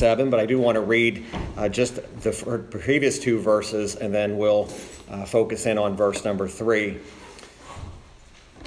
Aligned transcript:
27, 0.00 0.30
but 0.30 0.40
I 0.40 0.46
do 0.46 0.58
want 0.58 0.76
to 0.76 0.80
read 0.80 1.26
uh, 1.58 1.68
just 1.68 1.96
the 2.22 2.64
previous 2.70 3.18
two 3.18 3.38
verses 3.38 3.96
and 3.96 4.14
then 4.14 4.38
we'll 4.38 4.70
uh, 5.10 5.26
focus 5.26 5.66
in 5.66 5.76
on 5.76 5.94
verse 5.94 6.24
number 6.24 6.48
3. 6.48 6.96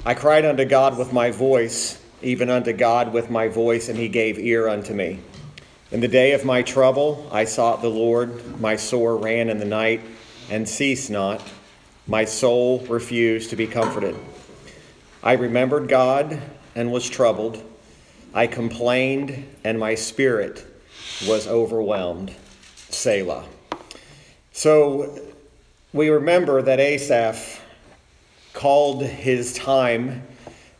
I 0.06 0.14
cried 0.14 0.44
unto 0.44 0.64
God 0.64 0.96
with 0.96 1.12
my 1.12 1.32
voice, 1.32 2.00
even 2.22 2.50
unto 2.50 2.72
God 2.72 3.12
with 3.12 3.30
my 3.30 3.48
voice, 3.48 3.88
and 3.88 3.98
he 3.98 4.06
gave 4.06 4.38
ear 4.38 4.68
unto 4.68 4.94
me. 4.94 5.18
In 5.90 5.98
the 5.98 6.06
day 6.06 6.34
of 6.34 6.44
my 6.44 6.62
trouble, 6.62 7.28
I 7.32 7.46
sought 7.46 7.82
the 7.82 7.90
Lord. 7.90 8.60
My 8.60 8.76
sore 8.76 9.16
ran 9.16 9.50
in 9.50 9.58
the 9.58 9.64
night 9.64 10.02
and 10.50 10.68
ceased 10.68 11.10
not. 11.10 11.42
My 12.06 12.26
soul 12.26 12.78
refused 12.88 13.50
to 13.50 13.56
be 13.56 13.66
comforted. 13.66 14.14
I 15.20 15.32
remembered 15.32 15.88
God 15.88 16.40
and 16.76 16.92
was 16.92 17.10
troubled. 17.10 17.60
I 18.32 18.46
complained, 18.46 19.48
and 19.64 19.80
my 19.80 19.96
spirit 19.96 20.64
was 21.26 21.46
overwhelmed. 21.46 22.34
Selah. 22.90 23.44
So 24.52 25.18
we 25.92 26.08
remember 26.08 26.62
that 26.62 26.80
Asaph 26.80 27.60
called 28.52 29.02
his 29.02 29.52
time 29.54 30.22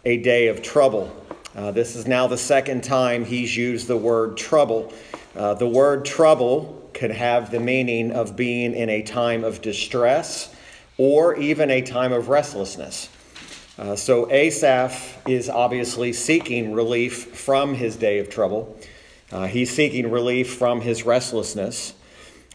a 0.04 0.16
day 0.18 0.48
of 0.48 0.62
trouble. 0.62 1.14
Uh, 1.54 1.70
this 1.70 1.96
is 1.96 2.06
now 2.06 2.26
the 2.26 2.38
second 2.38 2.84
time 2.84 3.24
he's 3.24 3.56
used 3.56 3.86
the 3.88 3.96
word 3.96 4.36
trouble. 4.36 4.92
Uh, 5.36 5.54
the 5.54 5.68
word 5.68 6.04
trouble 6.04 6.88
could 6.94 7.10
have 7.10 7.50
the 7.50 7.60
meaning 7.60 8.12
of 8.12 8.36
being 8.36 8.74
in 8.74 8.88
a 8.88 9.02
time 9.02 9.44
of 9.44 9.60
distress 9.60 10.54
or 10.96 11.36
even 11.36 11.70
a 11.70 11.82
time 11.82 12.12
of 12.12 12.28
restlessness. 12.28 13.08
Uh, 13.76 13.96
so 13.96 14.30
Asaph 14.30 15.18
is 15.28 15.48
obviously 15.48 16.12
seeking 16.12 16.72
relief 16.72 17.34
from 17.36 17.74
his 17.74 17.96
day 17.96 18.20
of 18.20 18.30
trouble. 18.30 18.78
Uh, 19.32 19.46
he's 19.46 19.74
seeking 19.74 20.10
relief 20.10 20.54
from 20.54 20.80
his 20.80 21.04
restlessness. 21.04 21.94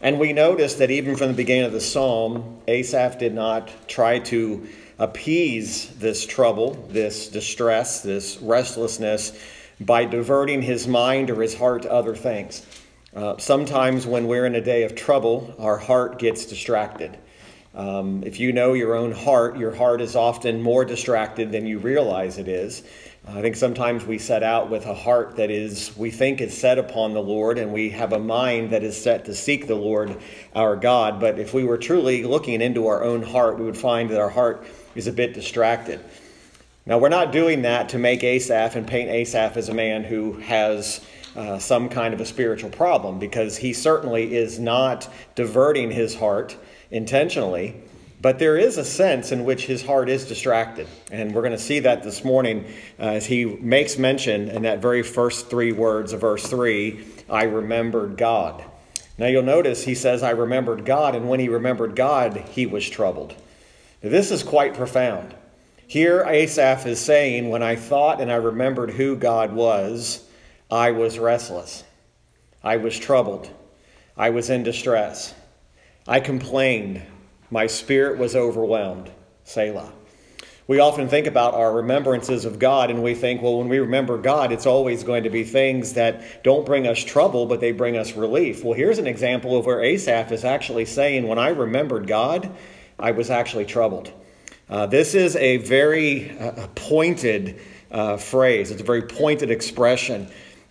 And 0.02 0.18
we 0.18 0.32
notice 0.32 0.74
that 0.76 0.90
even 0.90 1.16
from 1.16 1.28
the 1.28 1.34
beginning 1.34 1.64
of 1.64 1.72
the 1.72 1.80
psalm, 1.80 2.60
Asaph 2.66 3.18
did 3.18 3.34
not 3.34 3.70
try 3.88 4.18
to 4.20 4.66
appease 4.98 5.88
this 5.98 6.26
trouble, 6.26 6.74
this 6.90 7.28
distress, 7.28 8.02
this 8.02 8.38
restlessness 8.38 9.38
by 9.80 10.04
diverting 10.04 10.62
his 10.62 10.86
mind 10.86 11.30
or 11.30 11.42
his 11.42 11.54
heart 11.54 11.82
to 11.82 11.92
other 11.92 12.14
things. 12.14 12.64
Uh, 13.14 13.36
sometimes 13.38 14.06
when 14.06 14.26
we're 14.26 14.46
in 14.46 14.54
a 14.54 14.60
day 14.60 14.84
of 14.84 14.94
trouble, 14.94 15.54
our 15.58 15.78
heart 15.78 16.18
gets 16.18 16.46
distracted. 16.46 17.18
Um, 17.74 18.22
if 18.24 18.40
you 18.40 18.52
know 18.52 18.72
your 18.72 18.94
own 18.94 19.12
heart, 19.12 19.56
your 19.56 19.74
heart 19.74 20.00
is 20.00 20.16
often 20.16 20.60
more 20.60 20.84
distracted 20.84 21.52
than 21.52 21.66
you 21.66 21.78
realize 21.78 22.38
it 22.38 22.48
is. 22.48 22.82
I 23.28 23.42
think 23.42 23.54
sometimes 23.54 24.04
we 24.04 24.18
set 24.18 24.42
out 24.42 24.70
with 24.70 24.86
a 24.86 24.94
heart 24.94 25.36
that 25.36 25.50
is, 25.50 25.96
we 25.96 26.10
think 26.10 26.40
is 26.40 26.56
set 26.56 26.78
upon 26.78 27.12
the 27.12 27.22
Lord, 27.22 27.58
and 27.58 27.72
we 27.72 27.90
have 27.90 28.12
a 28.12 28.18
mind 28.18 28.70
that 28.70 28.82
is 28.82 29.00
set 29.00 29.26
to 29.26 29.34
seek 29.34 29.66
the 29.66 29.74
Lord 29.74 30.16
our 30.54 30.74
God. 30.74 31.20
But 31.20 31.38
if 31.38 31.54
we 31.54 31.62
were 31.62 31.78
truly 31.78 32.24
looking 32.24 32.60
into 32.60 32.86
our 32.86 33.04
own 33.04 33.22
heart, 33.22 33.58
we 33.58 33.64
would 33.66 33.76
find 33.76 34.10
that 34.10 34.18
our 34.18 34.30
heart 34.30 34.66
is 34.94 35.06
a 35.06 35.12
bit 35.12 35.34
distracted. 35.34 36.00
Now, 36.86 36.98
we're 36.98 37.10
not 37.10 37.30
doing 37.30 37.62
that 37.62 37.90
to 37.90 37.98
make 37.98 38.24
Asaph 38.24 38.74
and 38.74 38.86
paint 38.86 39.10
Asaph 39.10 39.56
as 39.56 39.68
a 39.68 39.74
man 39.74 40.02
who 40.02 40.32
has 40.40 41.04
uh, 41.36 41.58
some 41.58 41.88
kind 41.88 42.14
of 42.14 42.20
a 42.20 42.26
spiritual 42.26 42.70
problem, 42.70 43.18
because 43.18 43.58
he 43.58 43.74
certainly 43.74 44.34
is 44.34 44.58
not 44.58 45.08
diverting 45.34 45.90
his 45.90 46.16
heart 46.16 46.56
intentionally, 46.90 47.76
but 48.20 48.38
there 48.38 48.56
is 48.56 48.76
a 48.76 48.84
sense 48.84 49.32
in 49.32 49.44
which 49.44 49.66
his 49.66 49.82
heart 49.82 50.08
is 50.08 50.26
distracted. 50.26 50.86
And 51.10 51.34
we're 51.34 51.42
going 51.42 51.52
to 51.52 51.58
see 51.58 51.80
that 51.80 52.02
this 52.02 52.22
morning 52.24 52.66
uh, 52.98 53.02
as 53.02 53.26
he 53.26 53.44
makes 53.44 53.96
mention 53.96 54.48
in 54.48 54.62
that 54.62 54.80
very 54.80 55.02
first 55.02 55.48
three 55.48 55.72
words 55.72 56.12
of 56.12 56.20
verse 56.20 56.46
3 56.46 57.04
I 57.30 57.44
remembered 57.44 58.16
God. 58.16 58.64
Now 59.16 59.26
you'll 59.26 59.42
notice 59.42 59.84
he 59.84 59.94
says, 59.94 60.22
I 60.22 60.30
remembered 60.30 60.84
God, 60.84 61.14
and 61.14 61.28
when 61.28 61.40
he 61.40 61.48
remembered 61.48 61.94
God, 61.94 62.36
he 62.50 62.66
was 62.66 62.88
troubled. 62.88 63.34
Now, 64.02 64.08
this 64.08 64.30
is 64.30 64.42
quite 64.42 64.74
profound. 64.74 65.34
Here, 65.86 66.24
Asaph 66.26 66.86
is 66.86 67.00
saying, 67.00 67.50
When 67.50 67.62
I 67.62 67.76
thought 67.76 68.20
and 68.20 68.32
I 68.32 68.36
remembered 68.36 68.92
who 68.92 69.16
God 69.16 69.52
was, 69.52 70.26
I 70.70 70.92
was 70.92 71.18
restless. 71.18 71.84
I 72.62 72.76
was 72.76 72.98
troubled. 72.98 73.50
I 74.16 74.30
was 74.30 74.50
in 74.50 74.62
distress. 74.62 75.34
I 76.06 76.20
complained. 76.20 77.02
My 77.50 77.66
spirit 77.66 78.18
was 78.18 78.36
overwhelmed. 78.36 79.10
Selah. 79.44 79.92
We 80.70 80.78
often 80.78 81.08
think 81.08 81.26
about 81.26 81.54
our 81.54 81.72
remembrances 81.74 82.44
of 82.44 82.60
God 82.60 82.90
and 82.90 83.02
we 83.02 83.16
think, 83.16 83.42
well, 83.42 83.58
when 83.58 83.68
we 83.68 83.80
remember 83.80 84.16
God, 84.16 84.52
it's 84.52 84.66
always 84.66 85.02
going 85.02 85.24
to 85.24 85.30
be 85.30 85.42
things 85.42 85.94
that 85.94 86.44
don't 86.44 86.64
bring 86.64 86.86
us 86.86 87.02
trouble, 87.02 87.46
but 87.46 87.58
they 87.58 87.72
bring 87.72 87.96
us 87.96 88.14
relief. 88.14 88.62
Well, 88.62 88.74
here's 88.74 88.98
an 88.98 89.08
example 89.08 89.56
of 89.56 89.66
where 89.66 89.82
Asaph 89.82 90.30
is 90.30 90.44
actually 90.44 90.84
saying, 90.84 91.26
when 91.26 91.40
I 91.40 91.48
remembered 91.48 92.06
God, 92.06 92.54
I 93.00 93.10
was 93.10 93.30
actually 93.30 93.64
troubled. 93.64 94.12
Uh, 94.68 94.86
this 94.86 95.16
is 95.16 95.34
a 95.34 95.56
very 95.56 96.38
uh, 96.38 96.68
pointed 96.76 97.60
uh, 97.90 98.16
phrase, 98.16 98.70
it's 98.70 98.80
a 98.80 98.84
very 98.84 99.02
pointed 99.02 99.50
expression. 99.50 100.28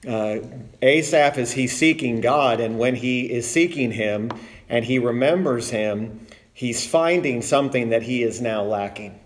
Uh, 0.08 0.38
Asaph 0.82 1.38
is 1.38 1.52
he 1.52 1.68
seeking 1.68 2.22
God, 2.22 2.62
and 2.62 2.80
when 2.80 2.96
he 2.96 3.30
is 3.30 3.52
seeking 3.52 3.92
him, 3.92 4.32
and 4.70 4.86
he 4.86 4.98
remembers 4.98 5.72
him, 5.72 6.26
he's 6.60 6.86
finding 6.86 7.42
something 7.42 7.88
that 7.92 8.04
he 8.04 8.22
is 8.22 8.42
now 8.42 8.62
lacking. 8.62 9.18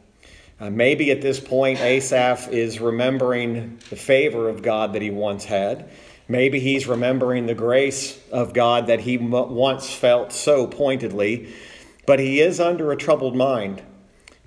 Uh, 0.59 0.69
maybe 0.69 1.09
at 1.09 1.19
this 1.19 1.39
point, 1.39 1.79
Asaph 1.79 2.47
is 2.49 2.79
remembering 2.79 3.79
the 3.89 3.95
favor 3.95 4.47
of 4.49 4.61
God 4.61 4.93
that 4.93 5.01
he 5.01 5.09
once 5.09 5.43
had. 5.43 5.89
Maybe 6.27 6.59
he's 6.59 6.85
remembering 6.85 7.47
the 7.47 7.55
grace 7.55 8.19
of 8.31 8.53
God 8.53 8.85
that 8.85 8.99
he 8.99 9.17
once 9.17 9.91
felt 9.91 10.31
so 10.31 10.67
pointedly, 10.67 11.51
but 12.05 12.19
he 12.19 12.39
is 12.39 12.59
under 12.59 12.91
a 12.91 12.95
troubled 12.95 13.35
mind. 13.35 13.81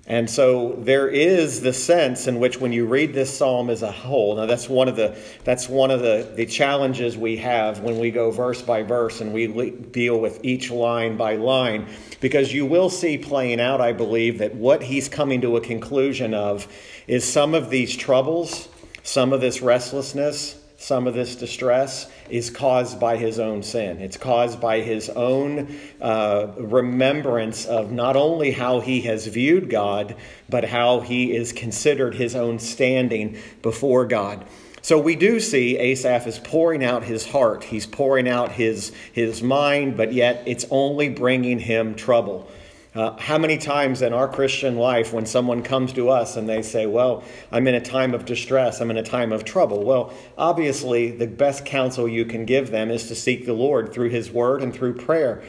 And 0.09 0.29
so 0.29 0.73
there 0.79 1.09
is 1.09 1.59
the 1.59 1.73
sense 1.73 2.27
in 2.27 2.39
which 2.39 2.61
when 2.61 2.71
you 2.71 2.85
read 2.85 3.13
this 3.13 3.37
psalm 3.37 3.69
as 3.69 3.81
a 3.81 3.91
whole, 3.91 4.37
now 4.37 4.45
that's 4.45 4.69
one 4.69 4.87
of 4.87 4.95
the 4.95 5.17
that's 5.43 5.67
one 5.67 5.91
of 5.91 5.99
the, 5.99 6.31
the 6.33 6.45
challenges 6.45 7.17
we 7.17 7.35
have 7.37 7.81
when 7.81 7.99
we 7.99 8.09
go 8.09 8.31
verse 8.31 8.61
by 8.61 8.83
verse 8.83 9.19
and 9.19 9.33
we 9.33 9.47
le- 9.47 9.71
deal 9.71 10.17
with 10.17 10.39
each 10.43 10.71
line 10.71 11.17
by 11.17 11.35
line, 11.35 11.87
because 12.21 12.53
you 12.53 12.65
will 12.65 12.89
see 12.89 13.17
playing 13.17 13.59
out, 13.59 13.81
I 13.81 13.91
believe, 13.91 14.37
that 14.37 14.55
what 14.55 14.81
he's 14.81 15.09
coming 15.09 15.41
to 15.41 15.57
a 15.57 15.61
conclusion 15.61 16.33
of 16.33 16.69
is 17.05 17.29
some 17.29 17.53
of 17.53 17.69
these 17.69 17.93
troubles, 17.93 18.69
some 19.03 19.33
of 19.33 19.41
this 19.41 19.61
restlessness, 19.61 20.55
some 20.77 21.07
of 21.07 21.15
this 21.15 21.35
distress 21.35 22.09
is 22.29 22.51
caused 22.51 22.99
by 22.99 23.17
his 23.17 23.39
own 23.39 23.63
sin. 23.63 23.99
It's 23.99 24.15
caused 24.15 24.61
by 24.61 24.81
his 24.81 25.09
own 25.09 25.75
uh, 25.99 26.47
remembrance 26.57 27.65
of 27.65 27.91
not 27.91 28.15
only 28.15 28.51
how 28.51 28.79
he 28.79 29.01
has 29.01 29.25
viewed 29.25 29.71
God, 29.71 30.15
but 30.47 30.65
how 30.65 30.99
he 30.99 31.35
is 31.35 31.51
considered 31.51 32.15
his 32.15 32.35
own 32.35 32.59
standing 32.59 33.37
before 33.63 34.05
God. 34.05 34.45
So 34.83 34.99
we 34.99 35.15
do 35.15 35.39
see 35.39 35.77
Asaph 35.77 36.27
is 36.27 36.39
pouring 36.39 36.83
out 36.83 37.03
his 37.03 37.25
heart. 37.25 37.65
He's 37.65 37.87
pouring 37.87 38.29
out 38.29 38.51
his, 38.51 38.93
his 39.11 39.41
mind, 39.41 39.97
but 39.97 40.13
yet 40.13 40.43
it's 40.45 40.65
only 40.69 41.09
bringing 41.09 41.59
him 41.59 41.95
trouble. 41.95 42.49
Uh, 42.97 43.15
how 43.19 43.37
many 43.37 43.59
times 43.59 44.01
in 44.01 44.11
our 44.11 44.27
Christian 44.27 44.75
life, 44.75 45.13
when 45.13 45.27
someone 45.27 45.61
comes 45.61 45.93
to 45.93 46.09
us 46.09 46.35
and 46.35 46.49
they 46.49 46.63
say, 46.63 46.87
Well, 46.87 47.23
I'm 47.51 47.67
in 47.67 47.75
a 47.75 47.79
time 47.79 48.15
of 48.15 48.25
distress, 48.25 48.81
I'm 48.81 48.89
in 48.89 48.97
a 48.97 49.03
time 49.03 49.31
of 49.31 49.45
trouble? 49.45 49.83
Well, 49.83 50.11
obviously, 50.35 51.11
the 51.11 51.27
best 51.27 51.63
counsel 51.63 52.07
you 52.07 52.25
can 52.25 52.43
give 52.45 52.71
them 52.71 52.89
is 52.89 53.07
to 53.09 53.13
seek 53.13 53.45
the 53.45 53.53
Lord 53.53 53.93
through 53.93 54.09
His 54.09 54.31
Word 54.31 54.63
and 54.63 54.73
through 54.73 54.95
prayer. 54.95 55.43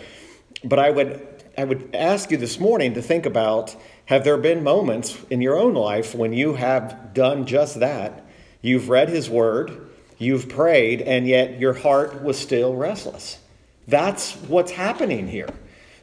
But 0.62 0.78
I 0.78 0.90
would, 0.90 1.26
I 1.56 1.64
would 1.64 1.88
ask 1.94 2.30
you 2.30 2.36
this 2.36 2.60
morning 2.60 2.92
to 2.92 3.00
think 3.00 3.24
about 3.24 3.74
have 4.04 4.24
there 4.24 4.36
been 4.36 4.62
moments 4.62 5.16
in 5.30 5.40
your 5.40 5.56
own 5.56 5.72
life 5.72 6.14
when 6.14 6.34
you 6.34 6.52
have 6.52 7.14
done 7.14 7.46
just 7.46 7.80
that? 7.80 8.26
You've 8.60 8.90
read 8.90 9.08
His 9.08 9.30
Word, 9.30 9.88
you've 10.18 10.50
prayed, 10.50 11.00
and 11.00 11.26
yet 11.26 11.58
your 11.58 11.72
heart 11.72 12.22
was 12.22 12.38
still 12.38 12.76
restless. 12.76 13.38
That's 13.86 14.34
what's 14.34 14.72
happening 14.72 15.28
here. 15.28 15.48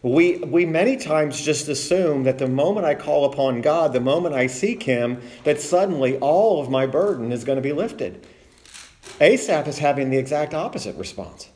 We, 0.06 0.38
we 0.38 0.68
many 0.68 0.98
times 0.98 1.42
just 1.42 1.68
assume 1.68 2.25
that 2.25 2.38
the 2.38 2.48
moment 2.48 2.86
I 2.86 2.94
call 2.94 3.25
upon 3.25 3.62
God, 3.62 3.92
the 3.92 4.00
moment 4.00 4.36
I 4.36 4.46
seek 4.46 4.84
Him, 4.84 5.19
that 5.46 5.60
suddenly 5.60 6.19
all 6.19 6.62
of 6.62 6.69
my 6.69 6.86
burden 6.86 7.31
is 7.31 7.44
going 7.44 7.56
to 7.56 7.62
be 7.63 7.74
lifted. 7.74 8.24
Asaph 9.19 9.68
is 9.68 9.80
having 9.80 10.12
the 10.12 10.19
exact 10.19 10.54
opposite 10.54 10.96
response. 10.98 11.50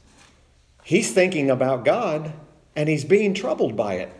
He's 0.83 1.13
thinking 1.13 1.51
about 1.51 1.85
God 1.85 2.33
and 2.75 2.89
he's 2.89 3.05
being 3.05 3.35
troubled 3.35 3.75
by 3.75 3.97
it. 3.97 4.11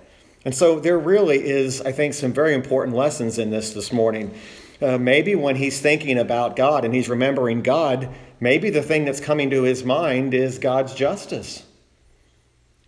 And 0.45 0.53
so 0.53 0.79
there 0.79 0.99
really 0.99 1.43
is, 1.43 1.81
I 1.81 1.91
think, 1.91 2.13
some 2.13 2.31
very 2.31 2.53
important 2.53 2.95
lessons 2.95 3.39
in 3.39 3.49
this 3.49 3.73
this 3.73 3.91
morning. 3.91 4.35
Uh, 4.79 4.99
maybe 4.99 5.33
when 5.33 5.55
he's 5.55 5.81
thinking 5.81 6.19
about 6.19 6.55
God 6.55 6.85
and 6.85 6.93
he's 6.93 7.09
remembering 7.09 7.63
God, 7.63 8.13
maybe 8.39 8.69
the 8.69 8.83
thing 8.83 9.05
that's 9.05 9.19
coming 9.19 9.49
to 9.49 9.63
his 9.63 9.83
mind 9.83 10.35
is 10.35 10.59
God's 10.59 10.93
justice. 10.93 11.63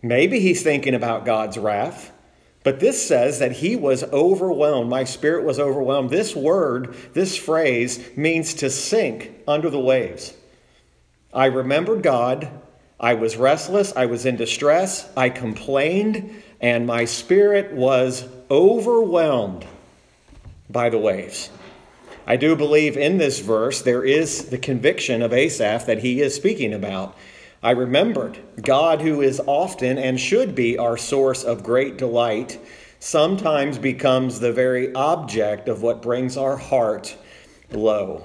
Maybe 0.01 0.39
he's 0.39 0.63
thinking 0.63 0.95
about 0.95 1.25
God's 1.25 1.57
wrath, 1.57 2.12
but 2.63 2.80
this 2.80 3.06
says 3.06 3.39
that 3.39 3.53
he 3.53 3.75
was 3.75 4.03
overwhelmed. 4.06 4.89
My 4.89 5.03
spirit 5.03 5.44
was 5.44 5.59
overwhelmed. 5.59 6.09
This 6.09 6.36
word, 6.36 6.95
this 7.13 7.36
phrase, 7.36 8.00
means 8.15 8.53
to 8.56 8.69
sink 8.69 9.31
under 9.48 9.69
the 9.69 9.80
waves. 9.80 10.33
I 11.33 11.45
remembered 11.45 12.03
God. 12.03 12.50
I 13.00 13.15
was 13.15 13.36
restless, 13.36 13.94
I 13.95 14.06
was 14.06 14.27
in 14.27 14.36
distress, 14.36 15.09
I 15.18 15.30
complained, 15.30 16.44
and 16.59 16.86
my 16.86 17.06
spirit 17.06 17.74
was 17.74 18.27
overwhelmed 18.51 19.65
by 20.69 20.89
the 20.89 21.00
waves. 21.00 21.50
I 22.27 22.36
do 22.36 22.56
believe 22.56 22.97
in 22.97 23.18
this 23.18 23.39
verse 23.39 23.81
there 23.81 24.04
is 24.04 24.50
the 24.50 24.59
conviction 24.59 25.24
of 25.24 25.33
Asaph 25.33 25.88
that 25.88 25.97
he 26.00 26.21
is 26.21 26.36
speaking 26.36 26.75
about. 26.75 27.18
I 27.63 27.71
remembered 27.71 28.39
God, 28.59 29.01
who 29.01 29.21
is 29.21 29.39
often 29.45 29.99
and 29.99 30.19
should 30.19 30.55
be 30.55 30.79
our 30.79 30.97
source 30.97 31.43
of 31.43 31.63
great 31.63 31.97
delight, 31.97 32.59
sometimes 32.99 33.77
becomes 33.77 34.39
the 34.39 34.51
very 34.51 34.93
object 34.95 35.67
of 35.67 35.83
what 35.83 36.01
brings 36.01 36.37
our 36.37 36.57
heart 36.57 37.15
low. 37.71 38.23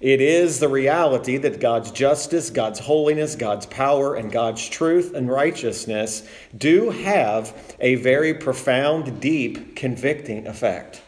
It 0.00 0.22
is 0.22 0.60
the 0.60 0.68
reality 0.68 1.36
that 1.36 1.60
God's 1.60 1.90
justice, 1.90 2.48
God's 2.48 2.78
holiness, 2.78 3.36
God's 3.36 3.66
power, 3.66 4.14
and 4.14 4.32
God's 4.32 4.66
truth 4.66 5.12
and 5.14 5.28
righteousness 5.28 6.26
do 6.56 6.88
have 6.88 7.76
a 7.80 7.96
very 7.96 8.32
profound, 8.32 9.20
deep, 9.20 9.76
convicting 9.76 10.46
effect. 10.46 11.02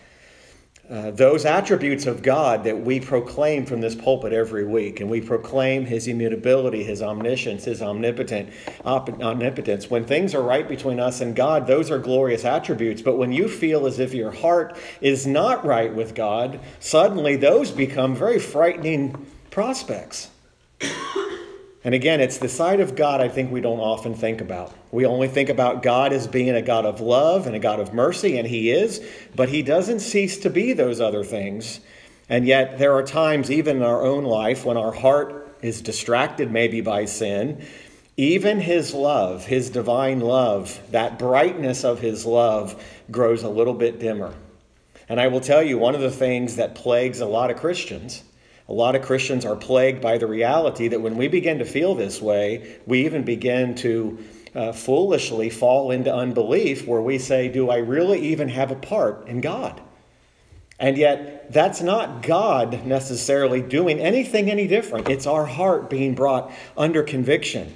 Uh, 0.93 1.11
those 1.11 1.47
attributes 1.47 2.05
of 2.05 2.23
God 2.23 2.65
that 2.65 2.79
we 2.79 3.01
proclaim 3.01 3.65
from 3.65 3.81
this 3.81 3.95
pulpit 3.95 4.35
every 4.35 4.67
week, 4.67 5.01
and 5.01 5.09
we 5.09 5.23
proclaim 5.23 5.87
His 5.87 6.07
immutability, 6.07 6.85
His 6.85 7.01
omniscience, 7.01 7.65
His 7.65 7.81
omnipotent, 7.81 8.51
omnipotence. 8.85 9.89
When 9.89 10.05
things 10.05 10.35
are 10.35 10.43
right 10.43 10.69
between 10.69 11.01
us 11.01 11.23
and 11.23 11.35
God, 11.35 11.67
those 11.67 11.91
are 11.91 11.99
glorious 11.99 12.45
attributes. 12.45 13.01
But 13.01 13.17
when 13.17 13.33
you 13.33 13.49
feel 13.49 13.87
as 13.87 13.99
if 13.99 14.13
your 14.13 14.33
heart 14.33 14.77
is 15.01 15.27
not 15.27 15.65
right 15.65 15.95
with 15.95 16.15
God, 16.15 16.61
suddenly 16.79 17.37
those 17.37 17.71
become 17.71 18.15
very 18.15 18.39
frightening 18.39 19.27
prospects. 19.51 20.29
And 21.85 21.95
again, 21.95 22.21
it's 22.21 22.39
the 22.39 22.49
side 22.49 22.79
of 22.79 22.95
God 22.95 23.21
I 23.21 23.29
think 23.29 23.51
we 23.51 23.61
don't 23.61 23.81
often 23.81 24.15
think 24.15 24.41
about. 24.41 24.73
We 24.93 25.05
only 25.05 25.27
think 25.27 25.49
about 25.49 25.83
God 25.83 26.13
as 26.13 26.29
being 26.29 26.51
a 26.51 26.63
God 26.63 26.87
of 26.87 27.01
love 27.01 27.47
and 27.47 27.57
a 27.57 27.59
God 27.59 27.81
of 27.81 27.93
mercy, 27.93 28.39
and 28.39 28.47
He 28.47 28.71
is, 28.71 29.05
but 29.35 29.49
He 29.49 29.63
doesn't 29.63 30.01
cease 30.01 30.39
to 30.39 30.51
be 30.51 30.73
those 30.73 31.01
other 31.01 31.25
things. 31.25 31.81
And 32.29 32.47
yet, 32.47 32.79
there 32.79 32.95
are 32.95 33.03
times, 33.03 33.51
even 33.51 33.79
in 33.79 33.83
our 33.83 34.03
own 34.03 34.25
life, 34.25 34.65
when 34.65 34.77
our 34.77 34.93
heart 34.93 35.57
is 35.61 35.83
distracted 35.83 36.53
maybe 36.53 36.81
by 36.81 37.05
sin, 37.05 37.67
even 38.17 38.61
His 38.61 38.95
love, 38.95 39.47
His 39.47 39.69
divine 39.69 40.21
love, 40.21 40.81
that 40.93 41.19
brightness 41.19 41.85
of 41.85 41.99
His 41.99 42.25
love 42.25 42.81
grows 43.11 43.43
a 43.43 43.49
little 43.49 43.75
bit 43.75 43.99
dimmer. 43.99 44.35
And 45.09 45.21
I 45.21 45.27
will 45.27 45.41
tell 45.41 45.63
you, 45.63 45.79
one 45.79 45.97
of 45.97 46.01
the 46.01 46.13
things 46.13 46.57
that 46.57 46.77
plagues 46.77 47.21
a 47.21 47.27
lot 47.27 47.51
of 47.51 47.57
Christians 47.57 48.23
a 48.69 48.73
lot 48.73 48.95
of 48.95 49.03
Christians 49.03 49.45
are 49.45 49.57
plagued 49.57 50.01
by 50.01 50.19
the 50.19 50.27
reality 50.27 50.89
that 50.89 51.01
when 51.01 51.17
we 51.17 51.29
begin 51.29 51.59
to 51.59 51.65
feel 51.65 51.95
this 51.95 52.23
way, 52.23 52.79
we 52.87 53.05
even 53.05 53.25
begin 53.25 53.75
to 53.77 54.19
uh, 54.55 54.73
foolishly 54.73 55.51
fall 55.51 55.91
into 55.91 56.15
unbelief 56.15 56.87
where 56.87 57.01
we 57.01 57.19
say, 57.19 57.49
Do 57.49 57.71
I 57.71 57.79
really 57.79 58.21
even 58.21 58.49
have 58.49 58.71
a 58.71 58.77
part 58.77 59.27
in 59.27 59.41
God? 59.41 59.81
And 60.79 60.97
yet, 60.99 61.53
that's 61.53 61.81
not 61.81 62.23
God 62.23 62.85
necessarily 62.85 63.63
doing 63.63 64.01
anything 64.01 64.51
any 64.51 64.67
different. 64.67 65.09
It's 65.09 65.27
our 65.27 65.47
heart 65.47 65.89
being 65.89 66.15
brought 66.15 66.51
under 66.77 67.03
conviction. 67.03 67.75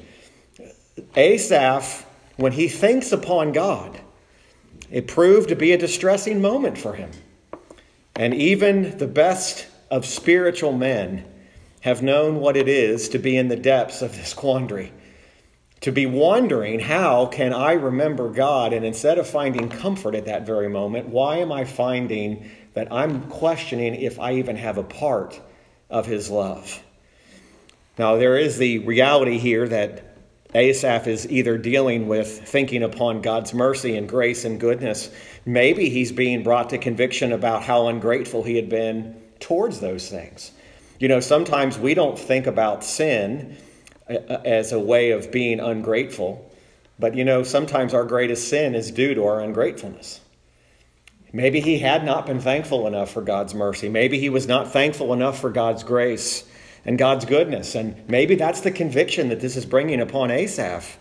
Asaph, 1.14 2.04
when 2.36 2.52
he 2.52 2.68
thinks 2.68 3.12
upon 3.12 3.52
God, 3.52 4.00
it 4.90 5.06
proved 5.06 5.50
to 5.50 5.56
be 5.56 5.72
a 5.72 5.78
distressing 5.78 6.40
moment 6.40 6.78
for 6.78 6.94
him. 6.94 7.10
And 8.14 8.34
even 8.34 8.98
the 8.98 9.06
best 9.06 9.66
of 9.90 10.04
spiritual 10.04 10.72
men 10.72 11.24
have 11.80 12.02
known 12.02 12.40
what 12.40 12.56
it 12.56 12.68
is 12.68 13.08
to 13.10 13.18
be 13.18 13.36
in 13.36 13.48
the 13.48 13.56
depths 13.56 14.02
of 14.02 14.16
this 14.16 14.34
quandary. 14.34 14.92
To 15.82 15.92
be 15.92 16.06
wondering, 16.06 16.80
how 16.80 17.26
can 17.26 17.52
I 17.52 17.74
remember 17.74 18.30
God? 18.30 18.72
And 18.72 18.84
instead 18.84 19.18
of 19.18 19.28
finding 19.28 19.68
comfort 19.68 20.14
at 20.14 20.24
that 20.24 20.46
very 20.46 20.68
moment, 20.68 21.08
why 21.08 21.36
am 21.36 21.52
I 21.52 21.64
finding 21.64 22.50
that 22.74 22.92
I'm 22.92 23.28
questioning 23.28 23.94
if 23.94 24.18
I 24.18 24.32
even 24.34 24.56
have 24.56 24.78
a 24.78 24.82
part 24.82 25.40
of 25.88 26.06
His 26.06 26.30
love? 26.30 26.82
Now, 27.98 28.16
there 28.16 28.36
is 28.36 28.58
the 28.58 28.80
reality 28.80 29.38
here 29.38 29.68
that 29.68 30.16
Asaph 30.54 31.06
is 31.06 31.30
either 31.30 31.58
dealing 31.58 32.08
with 32.08 32.48
thinking 32.48 32.82
upon 32.82 33.20
God's 33.20 33.52
mercy 33.54 33.96
and 33.96 34.08
grace 34.08 34.44
and 34.44 34.58
goodness. 34.58 35.10
Maybe 35.44 35.88
he's 35.88 36.12
being 36.12 36.42
brought 36.42 36.70
to 36.70 36.78
conviction 36.78 37.32
about 37.32 37.62
how 37.62 37.88
ungrateful 37.88 38.42
he 38.42 38.56
had 38.56 38.68
been 38.68 39.20
towards 39.40 39.80
those 39.80 40.08
things. 40.08 40.52
You 40.98 41.08
know, 41.08 41.20
sometimes 41.20 41.78
we 41.78 41.94
don't 41.94 42.18
think 42.18 42.46
about 42.46 42.82
sin 42.82 43.56
uh, 44.08 44.14
uh, 44.14 44.42
as 44.44 44.72
a 44.72 44.80
way 44.80 45.10
of 45.10 45.30
being 45.30 45.60
ungrateful, 45.60 46.50
but 46.98 47.14
you 47.14 47.24
know, 47.24 47.42
sometimes 47.42 47.92
our 47.92 48.04
greatest 48.04 48.48
sin 48.48 48.74
is 48.74 48.90
due 48.90 49.14
to 49.14 49.24
our 49.24 49.40
ungratefulness. 49.40 50.20
Maybe 51.32 51.60
he 51.60 51.78
had 51.78 52.04
not 52.04 52.24
been 52.24 52.40
thankful 52.40 52.86
enough 52.86 53.10
for 53.10 53.20
God's 53.20 53.54
mercy. 53.54 53.88
Maybe 53.88 54.18
he 54.18 54.30
was 54.30 54.46
not 54.46 54.72
thankful 54.72 55.12
enough 55.12 55.38
for 55.40 55.50
God's 55.50 55.82
grace 55.82 56.44
and 56.86 56.96
God's 56.96 57.24
goodness. 57.24 57.74
And 57.74 58.08
maybe 58.08 58.36
that's 58.36 58.60
the 58.62 58.70
conviction 58.70 59.28
that 59.28 59.40
this 59.40 59.56
is 59.56 59.66
bringing 59.66 60.00
upon 60.00 60.30
Asaph. 60.30 60.98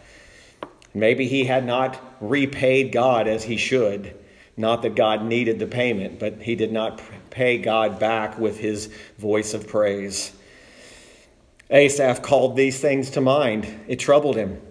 Maybe 0.93 1.27
he 1.27 1.45
had 1.45 1.65
not 1.65 2.01
repaid 2.19 2.91
God 2.91 3.27
as 3.27 3.43
he 3.43 3.55
should. 3.55 4.15
Not 4.57 4.81
that 4.81 4.95
God 4.95 5.23
needed 5.23 5.59
the 5.59 5.67
payment, 5.67 6.19
but 6.19 6.41
he 6.41 6.55
did 6.55 6.71
not 6.71 7.01
pay 7.35 7.57
God 7.57 7.99
back 7.99 8.39
with 8.39 8.57
his 8.57 8.87
voice 9.17 9.53
of 9.53 9.67
praise. 9.67 10.31
Asaph 11.69 12.21
called 12.21 12.55
these 12.55 12.79
things 12.79 13.09
to 13.11 13.21
mind. 13.21 13.67
It 13.89 13.99
troubled 13.99 14.37
him. 14.37 14.61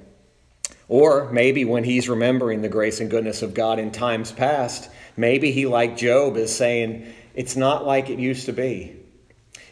Or 0.88 1.31
maybe 1.31 1.66
when 1.66 1.84
he's 1.84 2.08
remembering 2.08 2.62
the 2.62 2.70
grace 2.70 3.00
and 3.00 3.11
goodness 3.11 3.43
of 3.43 3.52
God 3.52 3.78
in 3.78 3.90
times 3.90 4.32
past, 4.32 4.90
maybe 5.14 5.52
he, 5.52 5.66
like 5.66 5.99
Job, 5.99 6.38
is 6.38 6.56
saying, 6.56 7.12
It's 7.34 7.55
not 7.55 7.84
like 7.84 8.08
it 8.08 8.19
used 8.19 8.46
to 8.46 8.55
be. 8.55 8.96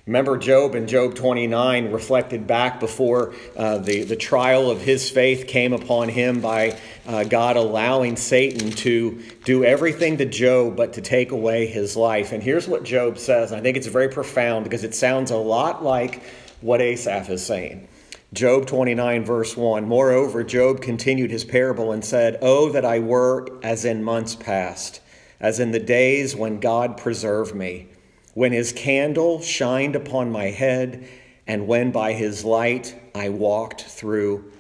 Remember, 0.07 0.37
Job 0.37 0.75
in 0.75 0.89
Job 0.89 1.15
29 1.15 1.93
reflected 1.93 2.45
back 2.45 2.81
before 2.81 3.35
uh, 3.57 3.79
the, 3.79 4.03
the 4.03 4.17
trial 4.17 4.69
of 4.69 4.81
his 4.81 5.09
faith 5.09 5.47
came 5.47 5.73
upon 5.73 6.09
him 6.09 6.41
by 6.41 6.77
uh, 7.07 7.23
God 7.23 7.57
allowing 7.57 8.17
Satan 8.17 8.73
to 8.73 9.23
do 9.45 9.63
everything 9.63 10.17
to 10.19 10.25
Job 10.25 10.77
but 10.77 10.95
to 10.95 11.01
take 11.01 11.31
away 11.31 11.67
his 11.67 11.97
life. 11.97 12.33
And 12.33 12.43
here's 12.43 12.67
what 12.67 12.83
Job 12.83 13.17
says. 13.17 13.53
I 13.53 13.61
think 13.61 13.77
it's 13.77 13.87
very 13.87 14.09
profound 14.09 14.65
because 14.65 14.83
it 14.83 14.93
sounds 14.93 15.31
a 15.31 15.37
lot 15.37 15.85
like 15.85 16.25
what 16.61 16.81
Asaph 16.81 17.31
is 17.31 17.47
saying. 17.47 17.87
Job 18.33 18.67
29, 18.67 19.25
verse 19.25 19.57
1 19.57 19.87
Moreover, 19.87 20.43
Job 20.43 20.81
continued 20.81 21.31
his 21.31 21.45
parable 21.45 21.93
and 21.93 22.05
said, 22.05 22.39
Oh, 22.43 22.71
that 22.71 22.85
I 22.85 22.99
were 22.99 23.47
as 23.63 23.85
in 23.85 24.03
months 24.03 24.35
past, 24.35 25.01
as 25.39 25.61
in 25.61 25.71
the 25.71 25.79
days 25.79 26.35
when 26.35 26.59
God 26.59 26.97
preserved 26.97 27.55
me 27.55 27.87
when 28.35 28.53
his 28.53 28.73
candle 28.73 29.41
shined 29.41 29.97
upon 29.97 30.31
my 30.31 30.45
head, 30.47 31.07
and 31.47 31.67
when 31.67 31.91
by 31.91 32.13
his 32.13 32.45
light 32.45 32.95
I 33.15 33.29
walked 33.29 33.83
through 33.83 34.53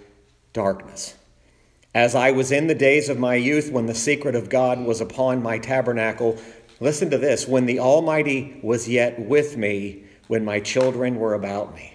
darkness. 0.52 1.14
As 1.94 2.14
I 2.14 2.30
was 2.30 2.52
in 2.52 2.66
the 2.66 2.74
days 2.74 3.08
of 3.08 3.18
my 3.18 3.34
youth, 3.34 3.70
when 3.70 3.86
the 3.86 3.94
secret 3.94 4.34
of 4.34 4.48
God 4.48 4.80
was 4.80 5.00
upon 5.00 5.42
my 5.42 5.58
tabernacle, 5.58 6.38
listen 6.80 7.10
to 7.10 7.18
this 7.18 7.46
when 7.46 7.66
the 7.66 7.80
Almighty 7.80 8.58
was 8.62 8.88
yet 8.88 9.18
with 9.18 9.56
me, 9.56 10.04
when 10.28 10.44
my 10.44 10.60
children 10.60 11.16
were 11.16 11.34
about 11.34 11.74
me. 11.74 11.92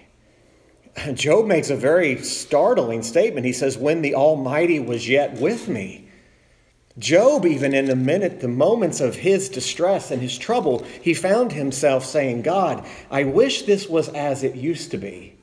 Job 1.14 1.46
makes 1.46 1.70
a 1.70 1.76
very 1.76 2.22
startling 2.22 3.02
statement. 3.02 3.46
He 3.46 3.52
says, 3.52 3.76
When 3.76 4.02
the 4.02 4.14
Almighty 4.14 4.80
was 4.80 5.08
yet 5.08 5.34
with 5.40 5.68
me. 5.68 6.07
Job, 6.98 7.46
even 7.46 7.74
in 7.74 7.84
the 7.84 7.96
minute, 7.96 8.40
the 8.40 8.48
moments 8.48 9.00
of 9.00 9.14
his 9.14 9.48
distress 9.48 10.10
and 10.10 10.20
his 10.20 10.36
trouble, 10.36 10.84
he 11.00 11.14
found 11.14 11.52
himself 11.52 12.04
saying, 12.04 12.42
God, 12.42 12.84
I 13.10 13.24
wish 13.24 13.62
this 13.62 13.88
was 13.88 14.08
as 14.08 14.42
it 14.42 14.56
used 14.56 14.90
to 14.90 14.98
be. 14.98 15.34